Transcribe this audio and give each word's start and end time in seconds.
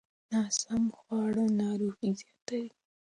ناسم 0.31 0.83
خواړه 0.99 1.43
ناروغۍ 1.59 2.11
زیاتوي. 2.21 2.69